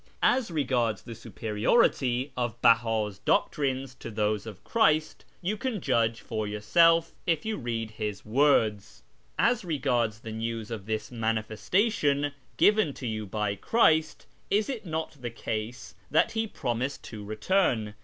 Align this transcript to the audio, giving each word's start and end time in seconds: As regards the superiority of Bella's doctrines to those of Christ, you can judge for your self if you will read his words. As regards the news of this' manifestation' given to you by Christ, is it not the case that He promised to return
As 0.23 0.49
regards 0.49 1.03
the 1.03 1.13
superiority 1.13 2.31
of 2.35 2.59
Bella's 2.59 3.19
doctrines 3.19 3.93
to 3.99 4.09
those 4.09 4.47
of 4.47 4.63
Christ, 4.63 5.25
you 5.43 5.57
can 5.57 5.79
judge 5.79 6.21
for 6.21 6.47
your 6.47 6.59
self 6.61 7.11
if 7.27 7.45
you 7.45 7.55
will 7.55 7.65
read 7.65 7.91
his 7.91 8.25
words. 8.25 9.03
As 9.37 9.63
regards 9.63 10.21
the 10.21 10.31
news 10.31 10.71
of 10.71 10.87
this' 10.87 11.11
manifestation' 11.11 12.31
given 12.57 12.93
to 12.95 13.05
you 13.05 13.27
by 13.27 13.55
Christ, 13.55 14.25
is 14.49 14.69
it 14.69 14.87
not 14.87 15.21
the 15.21 15.29
case 15.29 15.93
that 16.09 16.31
He 16.31 16.47
promised 16.47 17.03
to 17.03 17.23
return 17.23 17.93